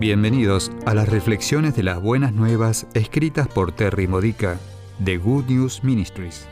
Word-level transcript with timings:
Bienvenidos 0.00 0.70
a 0.86 0.94
las 0.94 1.08
reflexiones 1.08 1.74
de 1.74 1.82
las 1.82 2.00
buenas 2.00 2.32
nuevas 2.32 2.86
escritas 2.94 3.48
por 3.48 3.74
Terry 3.74 4.06
Modica 4.06 4.60
de 5.00 5.16
Good 5.16 5.46
News 5.46 5.82
Ministries. 5.82 6.46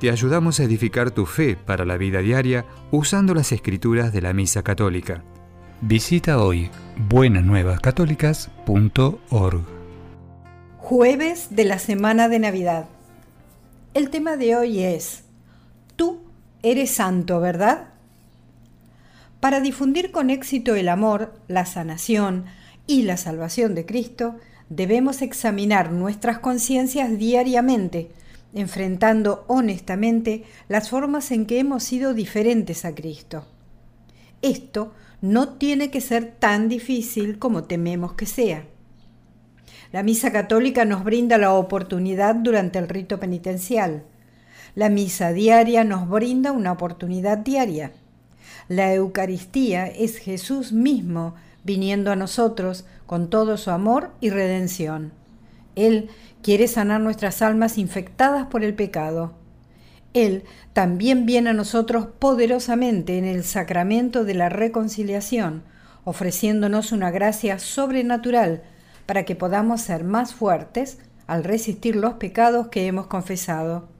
Te 0.00 0.10
ayudamos 0.10 0.58
a 0.58 0.64
edificar 0.64 1.10
tu 1.10 1.26
fe 1.26 1.54
para 1.54 1.84
la 1.84 1.98
vida 1.98 2.20
diaria 2.20 2.64
usando 2.90 3.34
las 3.34 3.52
escrituras 3.52 4.10
de 4.10 4.22
la 4.22 4.32
Misa 4.32 4.62
Católica. 4.62 5.22
Visita 5.82 6.42
hoy 6.42 6.70
buenasnuevascatólicas.org. 7.10 9.60
Jueves 10.78 11.48
de 11.50 11.64
la 11.66 11.78
semana 11.78 12.30
de 12.30 12.38
Navidad. 12.38 12.86
El 13.92 14.08
tema 14.08 14.38
de 14.38 14.56
hoy 14.56 14.82
es, 14.82 15.24
tú 15.94 16.22
eres 16.62 16.92
santo, 16.92 17.38
¿verdad? 17.38 17.88
Para 19.40 19.60
difundir 19.60 20.10
con 20.10 20.30
éxito 20.30 20.74
el 20.74 20.88
amor, 20.88 21.34
la 21.48 21.66
sanación, 21.66 22.46
y 22.88 23.02
la 23.02 23.18
salvación 23.18 23.76
de 23.76 23.86
Cristo, 23.86 24.36
debemos 24.70 25.22
examinar 25.22 25.92
nuestras 25.92 26.38
conciencias 26.38 27.16
diariamente, 27.18 28.10
enfrentando 28.54 29.44
honestamente 29.46 30.44
las 30.68 30.88
formas 30.88 31.30
en 31.30 31.46
que 31.46 31.60
hemos 31.60 31.84
sido 31.84 32.14
diferentes 32.14 32.86
a 32.86 32.94
Cristo. 32.94 33.46
Esto 34.40 34.94
no 35.20 35.50
tiene 35.50 35.90
que 35.90 36.00
ser 36.00 36.32
tan 36.38 36.68
difícil 36.68 37.38
como 37.38 37.64
tememos 37.64 38.14
que 38.14 38.24
sea. 38.24 38.64
La 39.92 40.02
misa 40.02 40.32
católica 40.32 40.86
nos 40.86 41.04
brinda 41.04 41.36
la 41.36 41.52
oportunidad 41.52 42.36
durante 42.36 42.78
el 42.78 42.88
rito 42.88 43.20
penitencial. 43.20 44.04
La 44.74 44.88
misa 44.88 45.32
diaria 45.32 45.84
nos 45.84 46.08
brinda 46.08 46.52
una 46.52 46.72
oportunidad 46.72 47.36
diaria. 47.36 47.92
La 48.68 48.94
Eucaristía 48.94 49.86
es 49.86 50.16
Jesús 50.16 50.72
mismo 50.72 51.34
viniendo 51.68 52.10
a 52.10 52.16
nosotros 52.16 52.86
con 53.04 53.28
todo 53.28 53.58
su 53.58 53.70
amor 53.70 54.10
y 54.22 54.30
redención. 54.30 55.12
Él 55.76 56.08
quiere 56.42 56.66
sanar 56.66 57.02
nuestras 57.02 57.42
almas 57.42 57.76
infectadas 57.76 58.46
por 58.46 58.64
el 58.64 58.72
pecado. 58.72 59.34
Él 60.14 60.44
también 60.72 61.26
viene 61.26 61.50
a 61.50 61.52
nosotros 61.52 62.06
poderosamente 62.18 63.18
en 63.18 63.26
el 63.26 63.44
sacramento 63.44 64.24
de 64.24 64.32
la 64.32 64.48
reconciliación, 64.48 65.62
ofreciéndonos 66.04 66.90
una 66.90 67.10
gracia 67.10 67.58
sobrenatural 67.58 68.62
para 69.04 69.26
que 69.26 69.36
podamos 69.36 69.82
ser 69.82 70.04
más 70.04 70.32
fuertes 70.34 70.96
al 71.26 71.44
resistir 71.44 71.96
los 71.96 72.14
pecados 72.14 72.68
que 72.68 72.86
hemos 72.86 73.08
confesado. 73.08 73.90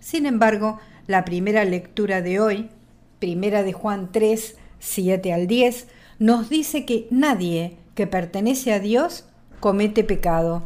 Sin 0.00 0.24
embargo, 0.24 0.78
la 1.06 1.26
primera 1.26 1.66
lectura 1.66 2.22
de 2.22 2.40
hoy, 2.40 2.70
primera 3.18 3.62
de 3.62 3.74
Juan 3.74 4.10
3, 4.10 4.56
7 4.78 5.34
al 5.34 5.46
10, 5.46 5.88
nos 6.18 6.48
dice 6.48 6.84
que 6.84 7.06
nadie 7.10 7.76
que 7.94 8.06
pertenece 8.06 8.72
a 8.72 8.80
Dios 8.80 9.24
comete 9.60 10.04
pecado. 10.04 10.64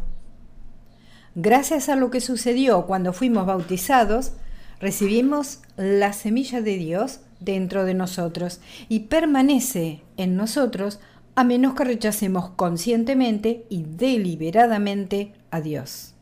Gracias 1.34 1.88
a 1.88 1.96
lo 1.96 2.10
que 2.10 2.20
sucedió 2.20 2.86
cuando 2.86 3.12
fuimos 3.12 3.46
bautizados, 3.46 4.32
recibimos 4.80 5.60
la 5.76 6.12
semilla 6.12 6.60
de 6.60 6.76
Dios 6.76 7.20
dentro 7.38 7.84
de 7.84 7.94
nosotros 7.94 8.60
y 8.88 9.00
permanece 9.00 10.02
en 10.16 10.36
nosotros 10.36 11.00
a 11.34 11.44
menos 11.44 11.74
que 11.74 11.84
rechacemos 11.84 12.50
conscientemente 12.50 13.64
y 13.70 13.84
deliberadamente 13.84 15.32
a 15.50 15.60
Dios. 15.60 16.14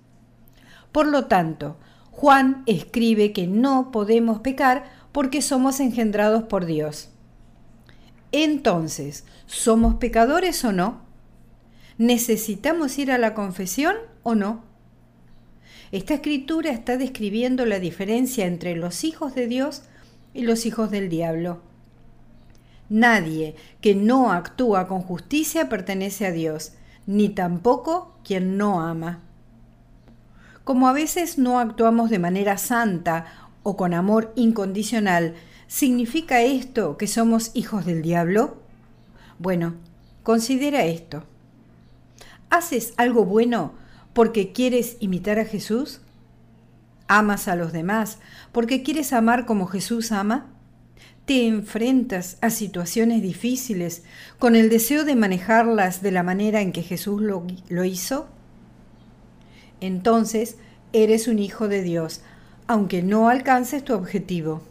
Por 0.93 1.07
lo 1.07 1.27
tanto, 1.27 1.77
Juan 2.11 2.63
escribe 2.67 3.33
que 3.33 3.47
no 3.47 3.91
podemos 3.91 4.41
pecar 4.41 4.85
porque 5.13 5.43
somos 5.43 5.81
engendrados 5.81 6.45
por 6.45 6.67
Dios. 6.67 7.11
Entonces, 8.33 9.25
¿somos 9.47 9.95
pecadores 9.95 10.65
o 10.65 10.73
no? 10.73 11.01
¿Necesitamos 11.97 12.99
ir 12.99 13.11
a 13.11 13.19
la 13.19 13.35
confesión 13.35 13.97
o 14.23 14.35
no? 14.35 14.63
Esta 15.91 16.15
escritura 16.15 16.71
está 16.71 16.99
describiendo 16.99 17.65
la 17.65 17.79
diferencia 17.79 18.47
entre 18.47 18.77
los 18.77 19.05
hijos 19.05 19.35
de 19.35 19.47
Dios 19.47 19.83
y 20.35 20.43
los 20.43 20.67
hijos 20.67 20.91
del 20.91 21.09
diablo. 21.09 21.63
Nadie 22.91 23.55
que 23.81 23.95
no 23.95 24.33
actúa 24.33 24.87
con 24.87 25.01
justicia 25.01 25.69
pertenece 25.69 26.27
a 26.27 26.33
Dios, 26.33 26.73
ni 27.07 27.31
tampoco 27.31 28.19
quien 28.23 28.59
no 28.59 28.83
ama. 28.83 29.21
Como 30.65 30.89
a 30.89 30.93
veces 30.93 31.39
no 31.39 31.59
actuamos 31.59 32.11
de 32.11 32.19
manera 32.19 32.59
santa 32.59 33.25
o 33.63 33.77
con 33.77 33.95
amor 33.95 34.33
incondicional, 34.37 35.35
¿Significa 35.69 36.41
esto 36.41 36.97
que 36.97 37.07
somos 37.07 37.51
hijos 37.53 37.85
del 37.85 38.01
diablo? 38.01 38.57
Bueno, 39.39 39.75
considera 40.23 40.87
esto. 40.87 41.25
¿Haces 42.49 42.95
algo 42.97 43.27
bueno 43.27 43.75
porque 44.15 44.53
quieres 44.53 44.97
imitar 45.01 45.39
a 45.39 45.45
Jesús? 45.45 46.01
¿Amas 47.07 47.49
a 47.49 47.55
los 47.55 47.73
demás 47.73 48.19
porque 48.51 48.83
quieres 48.83 49.13
amar 49.13 49.45
como 49.45 49.67
Jesús 49.67 50.11
ama? 50.11 50.47
¿Te 51.27 51.47
enfrentas 51.47 52.39
a 52.41 52.49
situaciones 52.49 53.21
difíciles 53.21 54.05
con 54.39 54.57
el 54.57 54.71
deseo 54.71 55.05
de 55.05 55.17
manejarlas 55.17 56.01
de 56.01 56.13
la 56.13 56.23
manera 56.23 56.63
en 56.63 56.73
que 56.73 56.83
Jesús 56.83 57.21
lo, 57.21 57.47
lo 57.69 57.85
hizo? 57.85 58.27
Entonces 59.83 60.57
eres 60.95 61.29
un 61.29 61.39
hijo 61.39 61.69
de 61.69 61.83
Dios, 61.83 62.23
aunque 62.67 63.03
no 63.03 63.29
alcances 63.29 63.85
tu 63.85 63.93
objetivo. 63.93 64.63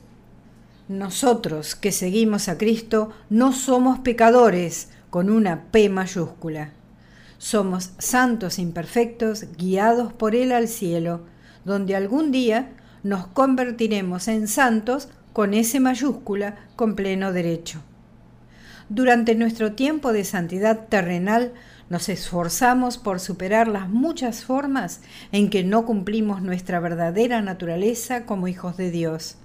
Nosotros 0.88 1.76
que 1.76 1.92
seguimos 1.92 2.48
a 2.48 2.58
Cristo 2.58 3.12
no 3.30 3.52
somos 3.52 4.00
pecadores 4.00 4.88
con 5.10 5.30
una 5.30 5.64
P 5.64 5.90
mayúscula. 5.90 6.70
Somos 7.38 7.92
santos 7.98 8.58
imperfectos 8.58 9.48
guiados 9.58 10.14
por 10.14 10.34
Él 10.34 10.54
al 10.54 10.70
cielo, 10.70 11.26
donde 11.66 11.98
algún 11.98 12.32
día 12.32 12.72
nos 13.04 13.28
convertiremos 13.28 14.30
en 14.30 14.48
santos 14.48 15.10
con 15.34 15.54
S 15.54 15.78
mayúscula 15.82 16.56
con 16.78 16.96
pleno 16.96 17.34
derecho. 17.34 17.82
Durante 18.88 19.36
nuestro 19.36 19.74
tiempo 19.74 20.14
de 20.14 20.24
santidad 20.24 20.88
terrenal 20.88 21.52
nos 21.90 22.08
esforzamos 22.08 22.98
por 22.98 23.20
superar 23.20 23.68
las 23.68 23.90
muchas 23.90 24.46
formas 24.46 25.02
en 25.34 25.50
que 25.50 25.66
no 25.66 25.86
cumplimos 25.86 26.42
nuestra 26.42 26.80
verdadera 26.80 27.42
naturaleza 27.42 28.26
como 28.26 28.48
hijos 28.48 28.78
de 28.78 28.90
Dios 28.90 29.36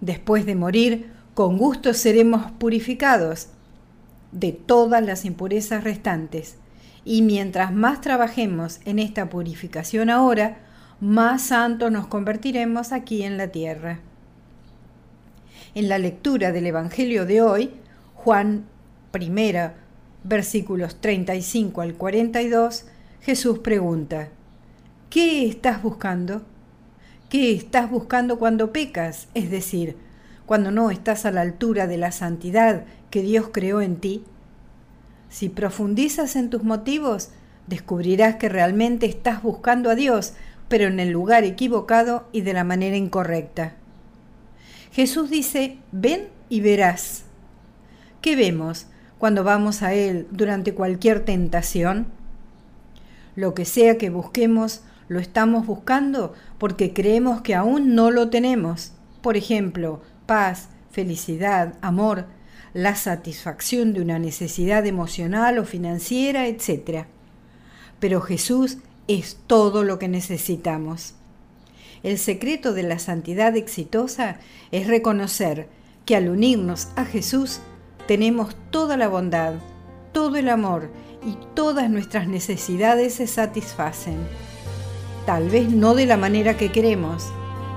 Después 0.00 0.46
de 0.46 0.54
morir, 0.54 1.10
con 1.34 1.58
gusto 1.58 1.94
seremos 1.94 2.50
purificados 2.52 3.48
de 4.32 4.52
todas 4.52 5.04
las 5.04 5.24
impurezas 5.24 5.84
restantes. 5.84 6.56
Y 7.04 7.22
mientras 7.22 7.72
más 7.72 8.00
trabajemos 8.00 8.80
en 8.84 8.98
esta 8.98 9.30
purificación 9.30 10.10
ahora, 10.10 10.58
más 11.00 11.42
santos 11.42 11.90
nos 11.90 12.06
convertiremos 12.06 12.92
aquí 12.92 13.22
en 13.22 13.36
la 13.36 13.48
tierra. 13.48 14.00
En 15.74 15.88
la 15.88 15.98
lectura 15.98 16.52
del 16.52 16.66
Evangelio 16.66 17.24
de 17.24 17.40
hoy, 17.42 17.70
Juan 18.14 18.64
I, 19.18 19.42
versículos 20.24 21.00
35 21.00 21.80
al 21.80 21.94
42, 21.94 22.86
Jesús 23.20 23.60
pregunta, 23.60 24.28
¿qué 25.08 25.46
estás 25.46 25.82
buscando? 25.82 26.42
¿Qué 27.28 27.52
estás 27.52 27.90
buscando 27.90 28.38
cuando 28.38 28.72
pecas? 28.72 29.28
Es 29.34 29.50
decir, 29.50 29.96
cuando 30.46 30.70
no 30.70 30.90
estás 30.90 31.26
a 31.26 31.30
la 31.30 31.42
altura 31.42 31.86
de 31.86 31.98
la 31.98 32.10
santidad 32.10 32.84
que 33.10 33.20
Dios 33.20 33.50
creó 33.52 33.82
en 33.82 33.96
ti. 33.96 34.24
Si 35.28 35.50
profundizas 35.50 36.36
en 36.36 36.48
tus 36.48 36.64
motivos, 36.64 37.28
descubrirás 37.66 38.36
que 38.36 38.48
realmente 38.48 39.04
estás 39.04 39.42
buscando 39.42 39.90
a 39.90 39.94
Dios, 39.94 40.32
pero 40.68 40.86
en 40.86 41.00
el 41.00 41.10
lugar 41.10 41.44
equivocado 41.44 42.26
y 42.32 42.40
de 42.40 42.54
la 42.54 42.64
manera 42.64 42.96
incorrecta. 42.96 43.74
Jesús 44.90 45.28
dice, 45.28 45.76
ven 45.92 46.28
y 46.48 46.62
verás. 46.62 47.24
¿Qué 48.22 48.36
vemos 48.36 48.86
cuando 49.18 49.44
vamos 49.44 49.82
a 49.82 49.92
Él 49.92 50.26
durante 50.30 50.72
cualquier 50.72 51.26
tentación? 51.26 52.06
Lo 53.36 53.52
que 53.52 53.66
sea 53.66 53.98
que 53.98 54.08
busquemos, 54.08 54.80
lo 55.08 55.18
estamos 55.20 55.66
buscando 55.66 56.34
porque 56.58 56.92
creemos 56.92 57.40
que 57.40 57.54
aún 57.54 57.94
no 57.94 58.10
lo 58.10 58.28
tenemos. 58.28 58.92
Por 59.22 59.36
ejemplo, 59.36 60.02
paz, 60.26 60.68
felicidad, 60.90 61.74
amor, 61.80 62.26
la 62.74 62.94
satisfacción 62.94 63.94
de 63.94 64.02
una 64.02 64.18
necesidad 64.18 64.86
emocional 64.86 65.58
o 65.58 65.64
financiera, 65.64 66.46
etc. 66.46 67.06
Pero 67.98 68.20
Jesús 68.20 68.78
es 69.08 69.38
todo 69.46 69.82
lo 69.82 69.98
que 69.98 70.08
necesitamos. 70.08 71.14
El 72.02 72.18
secreto 72.18 72.74
de 72.74 72.82
la 72.84 72.98
santidad 72.98 73.56
exitosa 73.56 74.36
es 74.70 74.86
reconocer 74.86 75.68
que 76.04 76.14
al 76.14 76.28
unirnos 76.28 76.88
a 76.94 77.04
Jesús 77.04 77.60
tenemos 78.06 78.54
toda 78.70 78.96
la 78.96 79.08
bondad, 79.08 79.54
todo 80.12 80.36
el 80.36 80.48
amor 80.48 80.90
y 81.26 81.36
todas 81.54 81.90
nuestras 81.90 82.28
necesidades 82.28 83.14
se 83.14 83.26
satisfacen 83.26 84.18
tal 85.28 85.48
vez 85.50 85.68
no 85.68 85.94
de 85.94 86.06
la 86.06 86.16
manera 86.16 86.56
que 86.56 86.72
queremos, 86.72 87.30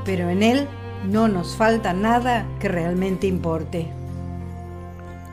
pero 0.06 0.30
en 0.30 0.42
Él 0.42 0.70
no 1.12 1.28
nos 1.28 1.58
falta 1.58 1.92
nada 1.92 2.48
que 2.62 2.70
realmente 2.70 3.28
importe. 3.28 3.92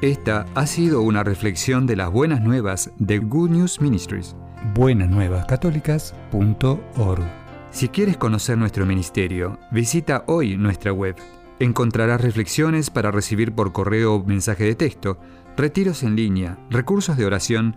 Esta 0.03 0.45
ha 0.57 0.67
sido 0.67 1.03
una 1.03 1.23
reflexión 1.23 1.87
de 1.87 1.95
las 1.95 2.11
buenas 2.11 2.41
nuevas 2.41 2.91
de 2.99 3.21
Good 3.21 3.51
News 3.51 3.81
Ministries. 3.81 4.35
buenasnuevascatólicas.org 4.75 7.23
Si 7.71 7.89
quieres 7.89 8.17
conocer 8.17 8.59
nuestro 8.59 8.85
ministerio, 8.85 9.57
visita 9.71 10.25
hoy 10.27 10.57
nuestra 10.57 10.93
web. 10.93 11.15
Encontrarás 11.61 12.21
reflexiones 12.21 12.91
para 12.91 13.13
recibir 13.13 13.53
por 13.53 13.71
correo 13.71 14.17
o 14.17 14.25
mensaje 14.25 14.65
de 14.65 14.75
texto, 14.75 15.19
retiros 15.57 16.03
en 16.03 16.17
línea, 16.17 16.59
recursos 16.69 17.17
de 17.17 17.27
oración 17.27 17.77